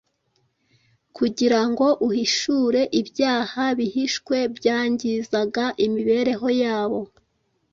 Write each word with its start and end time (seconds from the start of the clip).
kugira 1.17 1.59
ngo 1.69 1.87
uhishure 2.07 2.81
ibyaha 3.01 3.63
bihishwe 3.79 4.35
byangizaga 4.55 5.65
imibereho 5.85 6.47
yabo. 6.61 7.01